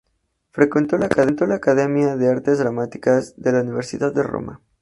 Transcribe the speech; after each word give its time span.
Frecuentó 0.49 0.97
la 0.97 1.05
academia 1.57 2.15
de 2.17 2.27
artes 2.27 2.57
dramáticas 2.57 3.35
de 3.37 3.51
la 3.51 3.61
universidad 3.61 4.11
de 4.11 4.23
Roma. 4.23 4.59